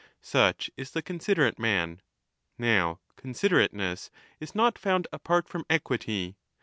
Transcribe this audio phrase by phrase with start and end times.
[0.23, 2.01] Such is the considerate man.
[2.57, 6.37] Now considerateness is not found apart from equity.